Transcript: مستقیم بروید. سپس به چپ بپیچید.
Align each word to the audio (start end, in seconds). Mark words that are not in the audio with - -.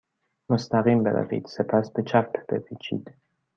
مستقیم 0.49 1.03
بروید. 1.03 1.45
سپس 1.47 1.91
به 1.91 2.03
چپ 2.03 2.31
بپیچید. 2.49 3.13